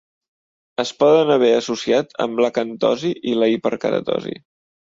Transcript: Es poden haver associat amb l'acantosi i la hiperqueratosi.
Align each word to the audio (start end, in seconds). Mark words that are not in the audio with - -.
Es 0.83 0.93
poden 1.03 1.33
haver 1.35 1.51
associat 1.57 2.17
amb 2.27 2.43
l'acantosi 2.45 3.15
i 3.33 3.37
la 3.43 3.51
hiperqueratosi. 3.55 4.39